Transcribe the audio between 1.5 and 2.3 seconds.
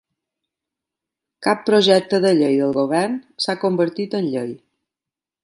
projecte